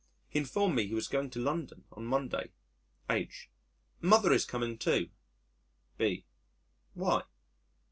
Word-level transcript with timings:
He 0.27 0.39
informed 0.39 0.75
me 0.75 0.87
he 0.87 0.95
was 0.95 1.07
going 1.07 1.29
to 1.29 1.39
London 1.39 1.83
on 1.91 2.07
Monday. 2.07 2.49
H.: 3.07 3.51
"Mother 4.01 4.33
is 4.33 4.45
coming 4.45 4.79
too." 4.79 5.11
B.: 5.99 6.25
"Why?" 6.95 7.21